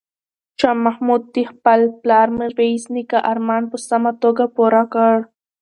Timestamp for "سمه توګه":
3.87-4.43